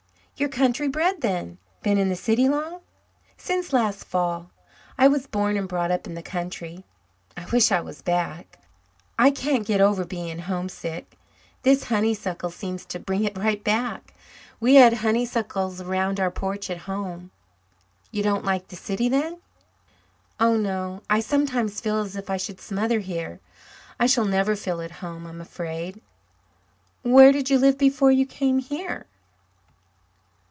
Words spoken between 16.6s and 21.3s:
at home." "You don't like the city, then?" "Oh, no. I